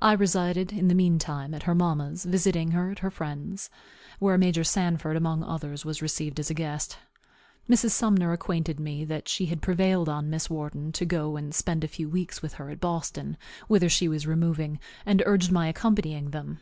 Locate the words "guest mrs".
6.52-7.92